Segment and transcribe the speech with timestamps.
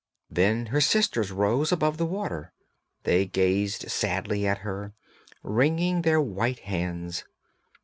[0.31, 2.53] Then her sisters rose above the water;
[3.03, 4.93] they gazed sadly at her,
[5.43, 7.23] wringing their white hands.